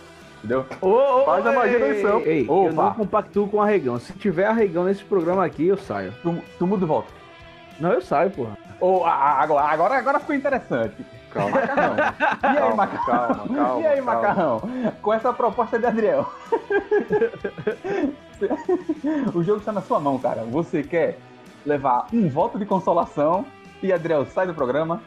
[0.46, 0.64] Entendeu?
[0.80, 2.20] Ô, Faz a magia ei, edição.
[2.20, 3.98] Ei, eu não compactuo com arregão.
[3.98, 6.12] Se tiver arregão nesse programa aqui, eu saio.
[6.22, 7.12] Tu, tu muda o voto.
[7.80, 8.56] Não, eu saio, porra.
[9.04, 11.04] A- agora, agora, agora ficou interessante.
[11.32, 11.96] Calma, Macarrão.
[11.98, 13.34] E aí, calma, Macarrão?
[13.36, 13.80] calma, calma.
[13.80, 14.14] e aí, calma.
[14.14, 14.62] Macarrão?
[15.02, 16.30] Com essa proposta de Adriel.
[19.34, 20.44] o jogo está na sua mão, cara.
[20.44, 21.18] Você quer
[21.66, 23.44] levar um voto de consolação
[23.82, 25.02] e Adriel sai do programa?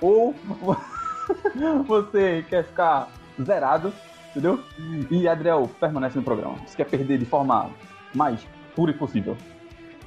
[0.00, 0.34] Ou
[1.86, 3.08] você quer ficar
[3.42, 3.92] zerado,
[4.34, 4.60] entendeu?
[5.10, 6.56] E Adriel permanece no programa.
[6.66, 7.70] Você quer perder de forma
[8.14, 9.36] mais pura e possível.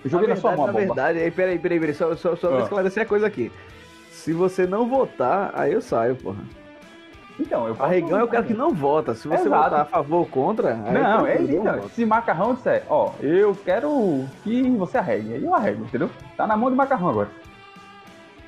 [0.03, 2.49] Eu joguei na, sua mão a na verdade, aí, peraí, peraí, peraí, só, só, só
[2.49, 2.63] pra Ah.
[2.63, 3.51] esclarecer a coisa aqui.
[4.11, 6.39] Se você não votar, aí eu saio, porra.
[7.39, 9.13] Então, eu Arregão é o cara que não vota.
[9.13, 9.63] Se você Exato.
[9.63, 13.55] votar a favor ou contra, aí Não, é eu então, se macarrão disser, ó, eu
[13.63, 16.09] quero que você arregue, aí eu arrego, entendeu?
[16.35, 17.29] Tá na mão de macarrão agora.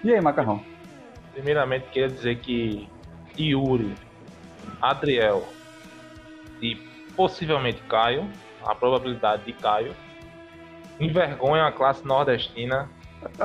[0.04, 0.62] E aí, macarrão?
[1.34, 2.90] Primeiramente, queria dizer que
[3.38, 3.94] Yuri,
[4.82, 5.44] Adriel
[6.62, 6.76] e
[7.16, 8.30] possivelmente Caio,
[8.66, 9.96] a probabilidade de Caio,
[11.00, 12.90] envergonham a classe nordestina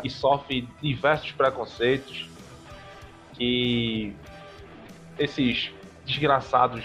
[0.02, 2.28] e sofre diversos preconceitos
[3.32, 4.14] que
[5.18, 5.70] esses
[6.04, 6.84] desgraçados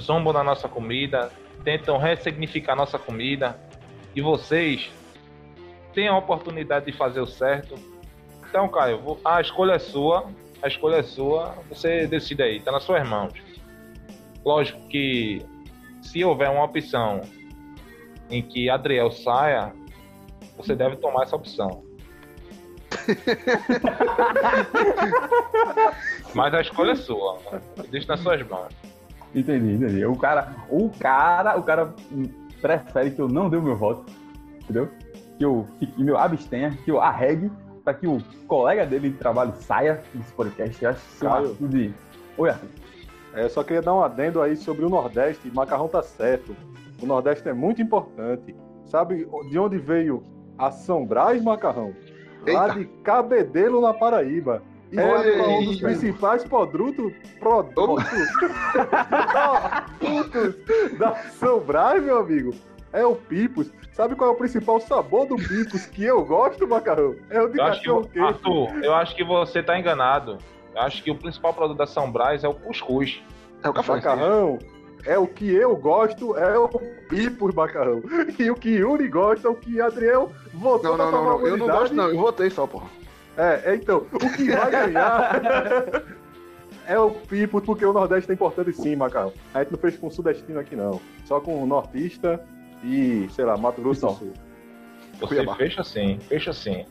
[0.00, 1.30] zombam da nossa comida,
[1.64, 3.58] tentam ressignificar nossa comida
[4.14, 4.90] e vocês
[5.92, 7.74] têm a oportunidade de fazer o certo.
[8.48, 10.30] Então, Caio, a escolha é sua,
[10.62, 13.32] a escolha é sua, você decide aí, tá nas suas mãos.
[14.44, 15.44] Lógico que
[16.02, 17.20] se houver uma opção
[18.28, 19.72] em que Adriel saia,
[20.56, 21.84] você deve tomar essa opção.
[26.34, 27.38] Mas a escolha é sua,
[27.90, 28.68] deixa nas suas mãos.
[29.34, 30.04] Entendi, entendi.
[30.04, 31.94] O cara, o cara, o cara
[32.60, 34.04] prefere que eu não dê o meu voto,
[34.62, 34.88] entendeu?
[35.38, 37.50] Que eu fique, meu, abstenha, que eu arregue
[37.82, 40.82] para que o colega dele de trabalho saia desse podcast.
[40.82, 41.46] Eu acho isso uma Caio.
[41.46, 41.94] atitude.
[42.36, 42.68] Oi, Arthur.
[43.34, 45.50] É, eu só queria dar um adendo aí sobre o Nordeste.
[45.52, 46.54] Macarrão tá certo.
[47.00, 48.54] O Nordeste é muito importante.
[48.84, 50.22] Sabe de onde veio
[50.58, 51.94] a São Brás, Macarrão?
[52.46, 52.78] Lá Eita.
[52.78, 54.62] de Cabedelo, na Paraíba.
[54.90, 58.04] E Olha é um dos principais produtos, produtos,
[60.98, 62.54] da São Brás, meu amigo.
[62.92, 63.72] É o Pipos.
[63.92, 67.16] Sabe qual é o principal sabor do Pipos que eu gosto, Macarrão?
[67.30, 68.20] É o de Eu acho que, cachorro quente.
[68.20, 70.36] Arthur, eu acho que você tá enganado.
[70.74, 73.22] Eu acho que o principal produto da São Brás é o cuscuz.
[73.62, 73.92] É o café.
[73.92, 74.58] Macarrão,
[75.04, 76.68] é o que eu gosto, é o
[77.08, 78.02] Pipos, Macarrão.
[78.38, 81.46] E o que Yuri gosta, é o que Adriel votou Não, não, não, não.
[81.46, 82.08] Eu não gosto, não.
[82.08, 82.86] Eu votei só, porra.
[83.36, 85.40] É, é, então, o que vai ganhar
[86.86, 89.32] é o Pipos, porque o Nordeste é importante sim, Macarrão.
[89.54, 91.00] A gente não fez com o Sudestino aqui, não.
[91.24, 92.42] Só com o Nortista
[92.84, 94.14] e, sei lá, Mato Grosso do Só.
[94.14, 94.32] Sul.
[95.20, 95.54] Você Cuiabá.
[95.54, 96.84] fecha assim, fecha assim.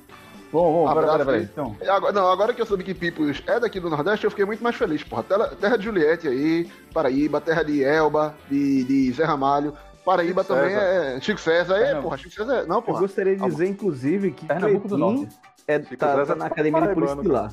[0.52, 1.40] Vamos, vamos, Abraço peraí, peraí.
[1.42, 1.50] aí.
[1.52, 4.30] Então, E Agora, não, agora que eu soube que Pipos é daqui do Nordeste, eu
[4.32, 5.24] fiquei muito mais feliz, porra.
[5.24, 9.74] Terra, terra de Juliette aí, Paraíba, terra de Elba, de, de Zé Ramalho.
[10.04, 10.84] Paraíba Chico também César.
[10.84, 11.22] é.
[11.22, 12.04] Chico César, é, Pernambuco.
[12.04, 12.18] porra.
[12.18, 12.66] Chico César é.
[12.66, 13.00] Não, Eu porra.
[13.02, 15.28] gostaria de dizer, inclusive, que Pernambuco do Norte.
[15.68, 17.52] é, tá, tá na tá academia de polícia lá.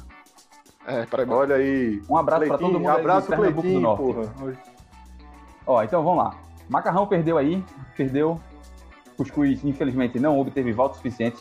[0.87, 1.35] É, Paraíba.
[1.37, 2.03] Olha aí.
[2.09, 4.03] Um abraço pra Cleitinho, todo mundo de Abraço, Pernambuco do Cleitinho, Norte.
[4.03, 4.57] porra.
[5.67, 6.35] Ó, então vamos lá.
[6.69, 7.63] Macarrão perdeu aí,
[7.97, 8.41] perdeu.
[9.17, 11.37] Cuscuz, infelizmente, não obteve voto suficiente.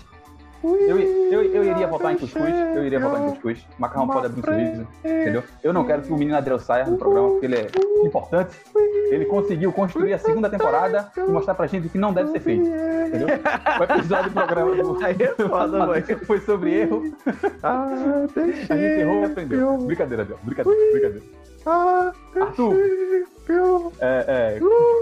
[0.64, 3.66] Eu, eu, eu iria votar em cuscuz, eu iria votar em cuscuz.
[3.78, 5.44] Macarrão pode abrir um sorriso, entendeu?
[5.64, 7.68] Eu não quero que o menino Adriel saia do programa, porque ele é
[8.06, 8.56] importante.
[9.10, 12.40] Ele conseguiu construir a segunda temporada e mostrar pra gente o que não deve ser
[12.40, 13.28] feito, entendeu?
[13.80, 17.16] O episódio do programa do, Aí é foda, foi sobre erro,
[17.64, 17.88] Ah,
[18.36, 19.78] a gente errou e aprendeu.
[19.78, 21.26] Brincadeira, Adriel, brincadeira, brincadeira.
[21.66, 22.76] Ah, Arthur,
[24.00, 24.60] é, é,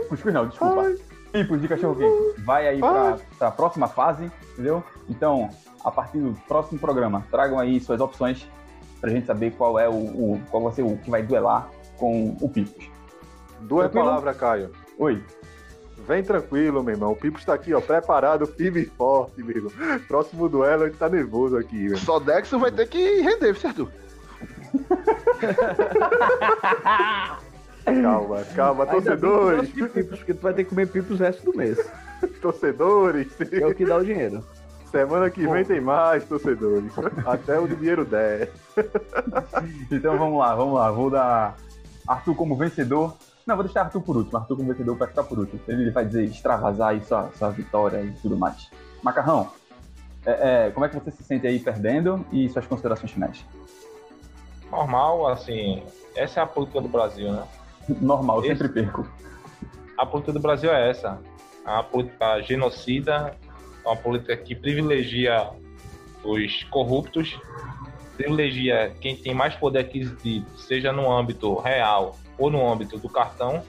[0.09, 0.93] cuscuz não, desculpa.
[1.31, 2.41] Tipos de cachorro quente.
[2.45, 4.81] Vai aí pra, pra próxima fase, entendeu?
[5.09, 5.49] Então,
[5.83, 8.47] a partir do próximo programa, tragam aí suas opções
[8.99, 12.35] pra gente saber qual é o, o- qual vai ser o que vai duelar com
[12.41, 12.89] o Pipos.
[13.61, 14.71] Duas palavras, Caio.
[14.97, 15.23] Oi.
[16.07, 17.11] Vem tranquilo, meu irmão.
[17.13, 19.71] O Pipo está aqui, ó, preparado, firme e forte, meu irmão.
[20.07, 21.97] Próximo duelo, a gente tá nervoso aqui, velho.
[21.97, 23.89] Só Dexo vai ter que render, certo?
[27.85, 31.77] Calma, calma, torcedores, pipos, porque tu vai ter que comer pipos o resto do mês.
[32.41, 33.27] torcedores.
[33.35, 34.43] Que é o que dá o dinheiro.
[34.95, 36.93] Semana que vem tem mais, torcedores.
[37.25, 38.49] Até o dinheiro der.
[39.91, 40.89] Então vamos lá, vamos lá.
[40.89, 41.57] Vou dar
[42.07, 43.13] Arthur como vencedor.
[43.45, 44.37] Não, vou deixar Arthur por último.
[44.37, 45.59] Arthur como vencedor pra ficar por último.
[45.67, 48.71] Ele vai dizer, extravasar aí sua, sua vitória e tudo mais.
[49.03, 49.51] Macarrão,
[50.25, 53.45] é, é, como é que você se sente aí perdendo e suas considerações finais?
[54.71, 55.83] Normal, assim,
[56.15, 57.43] essa é a política do Brasil, né?
[58.01, 59.05] Normal, eu Esse- sempre perco.
[59.97, 61.19] A política do Brasil é essa.
[61.65, 63.35] Uma política genocida,
[63.85, 65.49] uma política que privilegia
[66.23, 67.39] os corruptos,
[68.17, 73.63] privilegia quem tem mais poder aquisitivo, seja no âmbito real ou no âmbito do cartão.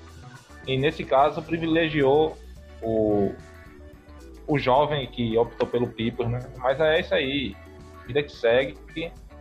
[0.67, 2.37] E nesse caso privilegiou
[2.83, 3.33] o,
[4.47, 6.41] o jovem que optou pelo Pipos, né?
[6.59, 7.55] Mas é isso aí.
[8.07, 8.77] Vida que segue.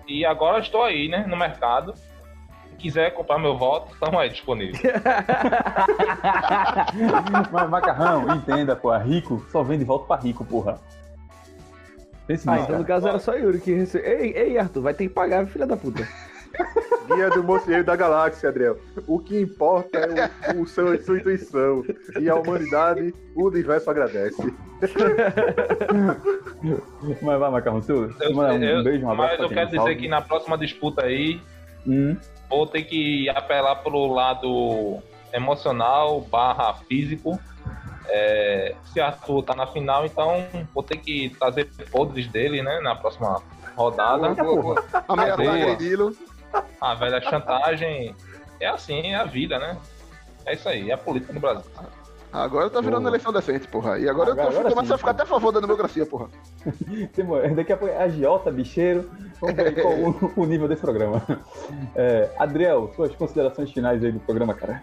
[0.08, 1.26] E agora estou aí, né?
[1.28, 1.94] No mercado.
[2.76, 4.80] Se quiser comprar meu voto, estamos aí disponível.
[7.52, 10.78] Mas Macarrão, entenda, pô, rico só vem de volta pra rico, porra.
[12.28, 14.12] Pense Ah, então no caso era só Yuri que recebeu.
[14.20, 16.06] Ei, ei, Arthur, vai ter que pagar, filha da puta.
[17.08, 18.78] Guia do Mocieiro da Galáxia, Adriel.
[19.08, 21.84] O que importa é o, o seu, sua intuição.
[22.20, 24.42] E a humanidade, o universo agradece.
[27.22, 29.96] Mas vai, Macarrão, seu, Eu- um eu- beijo, um abraço mas eu quero dizer salve.
[29.98, 31.40] que na próxima disputa aí,
[31.88, 32.18] Hum,
[32.50, 35.02] vou ter que apelar pro lado
[35.34, 37.40] emocional barra físico.
[38.08, 42.80] É, se Arthur tá na final, então vou ter que trazer podres dele, né?
[42.82, 43.42] Na próxima
[43.76, 44.28] rodada.
[45.08, 45.54] Ameaçar Boa.
[45.54, 46.16] agredi-lo.
[46.80, 48.16] A velha chantagem
[48.60, 49.78] é assim, é a vida, né?
[50.46, 51.70] É isso aí, é a política no Brasil.
[52.44, 53.12] Agora tá virando Boa.
[53.12, 53.98] eleição decente, porra.
[53.98, 56.28] E agora, Agora- eu tô agora começando a ficar até a favor da democracia, porra.
[57.14, 59.10] tem- Daqui a pouco é agiota, bicheiro.
[59.40, 61.22] Vamos ver qual o, o nível desse programa.
[61.96, 64.82] É, Adriel, suas considerações finais aí do programa, cara.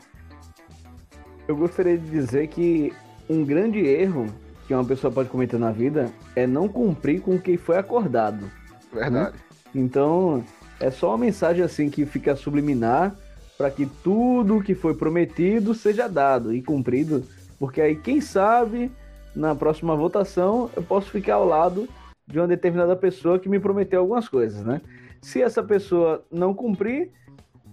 [1.47, 2.93] Eu gostaria de dizer que
[3.29, 4.27] um grande erro
[4.67, 8.51] que uma pessoa pode cometer na vida é não cumprir com o que foi acordado.
[8.93, 9.37] Verdade.
[9.75, 10.45] Então,
[10.81, 13.15] é só uma mensagem assim que fica subliminar
[13.59, 17.25] para que tudo que foi prometido seja dado e cumprido,
[17.63, 18.91] porque aí quem sabe
[19.37, 21.89] na próxima votação eu posso ficar ao lado
[22.27, 24.81] de uma determinada pessoa que me prometeu algumas coisas, né?
[25.21, 27.13] Se essa pessoa não cumprir,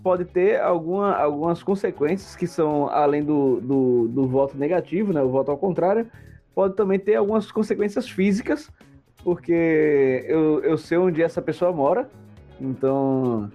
[0.03, 5.29] pode ter alguma, algumas consequências que são, além do, do, do voto negativo, né, o
[5.29, 6.05] voto ao contrário,
[6.53, 8.69] pode também ter algumas consequências físicas,
[9.23, 12.07] porque eu, eu sei onde essa pessoa mora,
[12.61, 13.49] então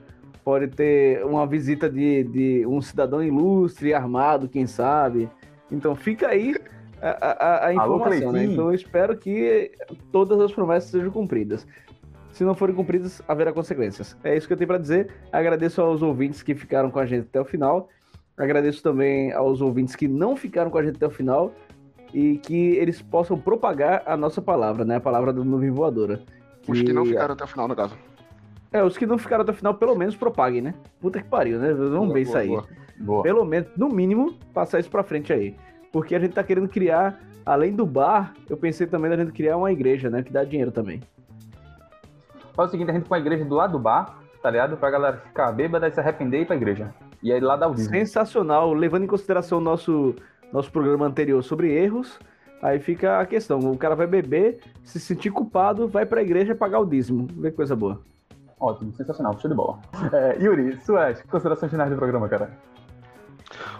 [0.44, 5.30] pode ter uma visita de, de um cidadão ilustre, armado, quem sabe.
[5.70, 6.56] Então fica aí
[7.00, 8.38] a, a, a Alô, informação, né?
[8.38, 8.52] Cleitinho.
[8.52, 9.72] Então eu espero que
[10.10, 11.66] todas as promessas sejam cumpridas.
[12.32, 14.16] Se não forem cumpridas, haverá consequências.
[14.24, 15.08] É isso que eu tenho para dizer.
[15.30, 17.88] Agradeço aos ouvintes que ficaram com a gente até o final.
[18.36, 21.54] Agradeço também aos ouvintes que não ficaram com a gente até o final
[22.12, 24.96] e que eles possam propagar a nossa palavra, né?
[24.96, 26.22] A palavra da nuvem voadora.
[26.66, 27.96] Os que não ficaram até o final, no caso.
[28.72, 30.74] É, os que não ficaram até o final, pelo menos propaguem, né?
[31.00, 31.72] Puta que pariu, né?
[31.72, 32.48] Vamos Boa, ver isso boa, aí.
[32.48, 32.66] boa.
[32.98, 33.22] Boa.
[33.22, 35.56] Pelo menos, no mínimo, passar isso pra frente aí.
[35.92, 39.56] Porque a gente tá querendo criar, além do bar, eu pensei também da gente criar
[39.56, 40.22] uma igreja, né?
[40.22, 41.00] Que dá dinheiro também.
[42.54, 44.76] Faz o seguinte, a gente põe a igreja do lado do bar, tá ligado?
[44.76, 46.94] Pra galera ficar bêbada e se arrepender e ir pra igreja.
[47.22, 47.94] E aí lá dá o dízimo.
[47.94, 50.14] Sensacional, levando em consideração o nosso,
[50.52, 52.18] nosso programa anterior sobre erros.
[52.62, 56.80] Aí fica a questão: o cara vai beber, se sentir culpado, vai pra igreja pagar
[56.80, 57.26] o dízimo.
[57.36, 58.00] Vê que coisa boa.
[58.58, 59.78] Ótimo, sensacional, show de bola.
[60.12, 62.50] É, Yuri, suas considerações finais do programa, cara.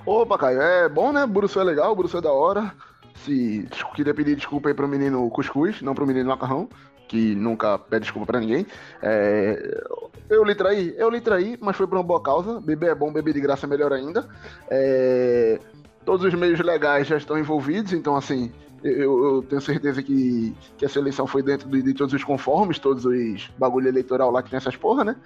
[0.07, 1.27] Opa, Caio, é bom, né?
[1.27, 2.73] Buruçu é legal, Buruçu é da hora.
[3.17, 6.69] Se queria pedir desculpa aí pro menino Cuscuz, não pro menino Macarrão,
[7.09, 8.67] que nunca pede desculpa pra ninguém.
[9.01, 9.85] É,
[10.29, 12.61] eu lhe traí, eu lhe traí, mas foi por uma boa causa.
[12.61, 14.29] Beber é bom, beber de graça é melhor ainda.
[14.69, 15.59] É,
[16.05, 20.85] todos os meios legais já estão envolvidos, então assim, eu, eu tenho certeza que, que
[20.85, 24.51] essa eleição foi dentro de, de todos os conformes, todos os bagulho eleitoral lá que
[24.51, 25.17] tem essas porra, né?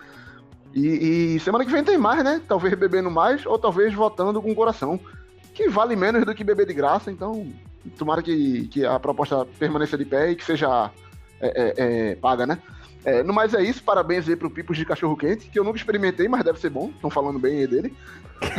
[0.74, 2.40] E, e semana que vem tem mais, né?
[2.46, 5.00] Talvez bebendo mais ou talvez votando com o coração.
[5.54, 7.50] Que vale menos do que beber de graça, então
[7.96, 10.90] tomara que, que a proposta permaneça de pé e que seja
[11.40, 12.59] é, é, é, paga, né?
[13.04, 15.78] É, no mais é isso, parabéns aí pro Pipos de Cachorro Quente, que eu nunca
[15.78, 17.96] experimentei, mas deve ser bom, estão falando bem aí dele.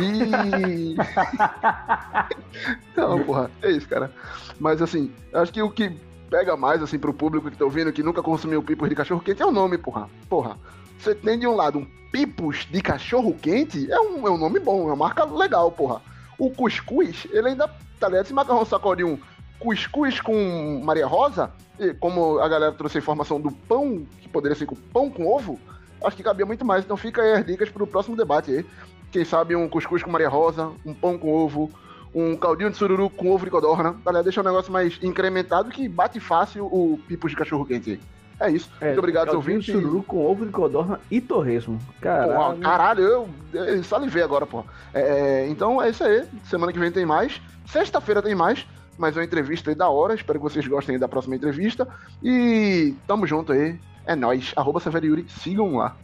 [0.00, 0.96] E.
[2.96, 4.10] Não, porra, é isso, cara.
[4.58, 5.90] Mas assim, acho que o que
[6.28, 9.42] pega mais, assim, pro público que tá ouvindo, que nunca consumiu Pipos de Cachorro Quente,
[9.42, 10.08] é o nome, porra.
[10.28, 10.56] Porra,
[11.00, 14.58] você tem de um lado um Pipos de Cachorro Quente, é um, é um nome
[14.58, 16.02] bom, é uma marca legal, porra.
[16.38, 18.24] O cuscuz, ele ainda, tá ligado?
[18.24, 19.18] Esse macarrão sacou de um
[19.58, 24.56] cuscuz com Maria Rosa, e como a galera trouxe a informação do pão, que poderia
[24.56, 25.58] ser com pão com ovo,
[26.04, 26.84] acho que cabia muito mais.
[26.84, 28.66] Então fica aí as dicas pro próximo debate aí.
[29.12, 31.70] Quem sabe um cuscuz com Maria Rosa, um pão com ovo,
[32.14, 34.24] um caldinho de sururu com ovo de codorna, ligado?
[34.24, 38.00] Deixa o negócio mais incrementado que bate fácil o pipos de cachorro quente aí.
[38.40, 38.70] É isso.
[38.80, 39.74] É, Muito obrigado, caldinho ouvintes.
[39.74, 41.78] sururu com ovo de codorna e torresmo.
[42.00, 42.58] Caralho.
[42.58, 44.64] caralho, eu, eu salivei agora, pô.
[44.94, 46.26] É, então é isso aí.
[46.44, 47.40] Semana que vem tem mais.
[47.66, 48.66] Sexta-feira tem mais.
[48.98, 50.14] Mais uma entrevista aí da hora.
[50.14, 51.86] Espero que vocês gostem aí da próxima entrevista.
[52.22, 53.78] E tamo junto aí.
[54.06, 54.54] É nóis.
[54.56, 55.26] Arroba Severo Yuri.
[55.28, 55.94] Sigam lá.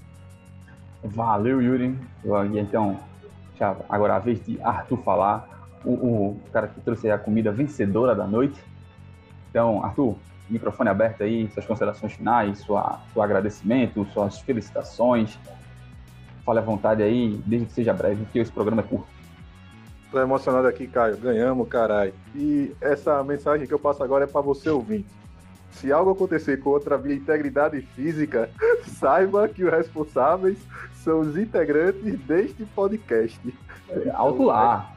[1.03, 1.99] Valeu, Yuri.
[2.55, 2.99] Então,
[3.59, 5.49] já, agora a vez de Arthur falar,
[5.85, 8.61] o, o cara que trouxe a comida vencedora da noite.
[9.51, 10.17] Então, Arthur,
[10.49, 15.39] microfone aberto aí, suas considerações finais, sua, seu agradecimento, suas felicitações.
[16.45, 19.09] Fale à vontade aí, desde que seja breve, porque esse programa é curto.
[20.11, 21.17] Tô emocionado aqui, Caio.
[21.17, 22.15] Ganhamos, caralho.
[22.35, 25.07] E essa mensagem que eu passo agora é pra você ouvinte.
[25.73, 28.49] Se algo acontecer contra a minha integridade física,
[28.87, 30.59] saiba que os responsáveis
[30.95, 33.41] são os integrantes deste podcast.
[34.15, 34.96] Alto lá.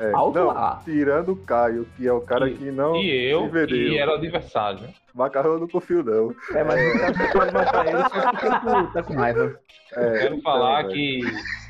[0.00, 0.80] É, Alto não, lá.
[0.84, 3.76] tirando o Caio, que é o cara E- que não E eu, se vendeu.
[3.76, 4.80] e era o adversário.
[4.82, 4.88] né?
[5.14, 6.32] Macarrão eu não confio, não.
[6.56, 9.58] É, mas o cara que pode matar ele só porque tu tá com raiva.
[9.92, 10.94] É, Quero então, falar velho.
[10.94, 11.20] que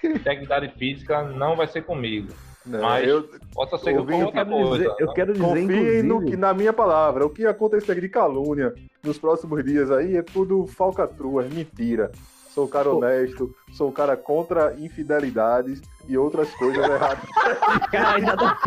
[0.04, 2.28] integridade física não vai ser comigo.
[2.66, 4.96] Não, mas- eu Pode ser eu Eu outra quero dizer, coisa.
[4.98, 7.24] eu quero dizer confiem no que, na minha palavra.
[7.24, 12.10] O que acontecer de calúnia nos próximos dias aí é tudo falcatrua, é mentira.
[12.58, 17.22] Sou um cara honesto, sou um cara contra infidelidades e outras coisas erradas.
[17.92, 18.58] Cara, ainda tá...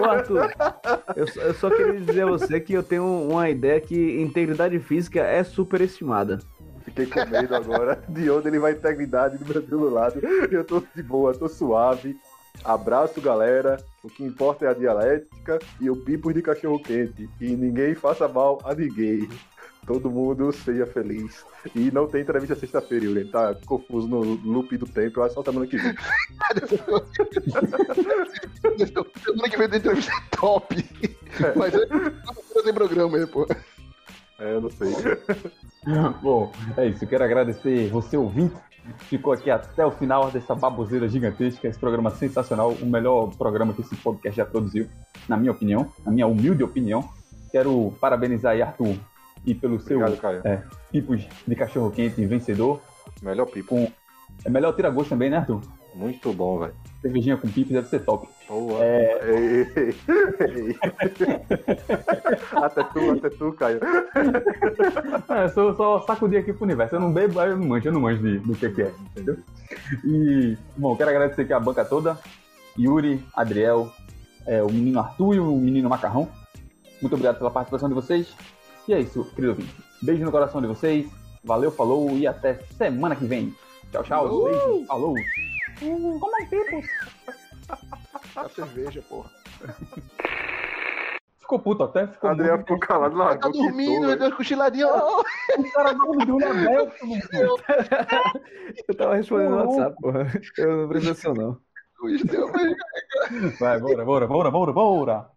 [0.00, 0.50] Ô, Arthur,
[1.14, 4.76] eu, só- eu só queria dizer a você que eu tenho uma ideia que integridade
[4.80, 6.40] física é superestimada.
[6.84, 10.18] Fiquei com medo agora de onde ele vai integridade do meu do lado.
[10.50, 12.16] Eu tô de boa, tô suave.
[12.64, 13.76] Abraço, galera.
[14.02, 17.30] O que importa é a dialética e o pipo de cachorro quente.
[17.40, 19.28] E ninguém faça mal a ninguém.
[19.86, 21.44] Todo mundo seja feliz.
[21.74, 23.24] E não tem entrevista sexta-feira, Yuri.
[23.26, 25.20] Tá confuso no loop do tempo.
[25.20, 25.94] Eu acho só semana que vem.
[29.24, 30.84] Semana que vem tem entrevista top.
[31.56, 31.86] Mas é
[32.54, 33.46] não tem programa aí, pô.
[34.38, 34.92] É, eu não sei.
[36.22, 37.04] Bom, é isso.
[37.04, 38.54] Eu quero agradecer você, ouvinte,
[39.00, 43.82] ficou aqui até o final dessa baboseira gigantesca, esse programa sensacional, o melhor programa que
[43.82, 44.88] esse podcast já produziu,
[45.28, 47.08] na minha opinião, na minha humilde opinião.
[47.52, 48.96] Quero parabenizar aí, Arthur,
[49.44, 50.62] e pelo seu Obrigado, Caio.
[50.92, 52.80] tipos de cachorro-quente vencedor.
[53.22, 53.90] Melhor pipo.
[54.44, 55.60] É melhor tirar gosto também, né, Arthur?
[55.94, 56.72] Muito bom, velho.
[57.02, 58.28] Cervejinha com pipe deve ser top.
[58.48, 58.78] Boa.
[58.84, 59.96] É, Ei, ei,
[60.68, 60.76] ei.
[62.52, 63.80] até tu, até tu, Caio.
[65.28, 66.94] É, eu só, só sacudir aqui pro universo.
[66.94, 69.36] Eu não bebo, eu não manjo, eu não manjo de, do que, que é, entendeu?
[70.04, 72.16] E, bom, quero agradecer aqui a banca toda.
[72.78, 73.92] Yuri, Adriel,
[74.46, 76.28] é, o menino Arthur e o menino Macarrão.
[77.02, 78.34] Muito obrigado pela participação de vocês.
[78.90, 79.72] E é isso, querido ouvinte.
[80.02, 81.08] Beijo no coração de vocês.
[81.44, 83.54] Valeu, falou e até semana que vem.
[83.92, 84.44] Tchau, tchau.
[84.46, 85.14] Beijo, falou.
[88.34, 89.30] A cerveja, porra.
[91.38, 94.86] Ficou puto até, ficou muito- ficou calado, Tá largou, dormindo, quitou, eu dei uma cochiladinha.
[94.90, 95.20] ó.
[95.56, 96.92] O cara não deu na Bel,
[98.88, 100.26] Eu tava respondendo no WhatsApp, porra.
[100.58, 101.60] Eu não prestei atenção, não.
[103.60, 105.30] Vai, bora, bora, bora, bora, bora.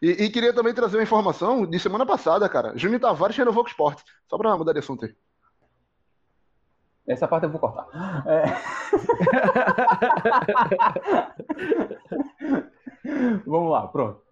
[0.00, 2.76] E, e queria também trazer uma informação de semana passada, cara.
[2.76, 4.04] Júnior Tavares renovou com o esporte.
[4.28, 5.14] Só pra mudar de assunto aí.
[7.06, 7.86] Essa parte eu vou cortar.
[8.26, 8.44] É.
[13.46, 14.25] Vamos lá, pronto.